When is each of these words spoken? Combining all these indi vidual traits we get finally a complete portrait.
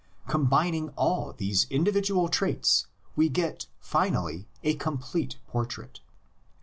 Combining 0.27 0.89
all 0.97 1.31
these 1.31 1.67
indi 1.69 1.91
vidual 1.91 2.27
traits 2.31 2.87
we 3.15 3.29
get 3.29 3.67
finally 3.79 4.47
a 4.63 4.73
complete 4.73 5.35
portrait. 5.45 5.99